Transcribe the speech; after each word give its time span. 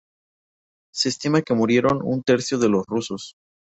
Se 0.91 1.09
estima 1.09 1.43
que 1.43 1.53
murieron 1.53 2.01
un 2.03 2.23
tercio 2.23 2.57
de 2.57 2.69
los 2.69 2.87
rusos. 2.87 3.35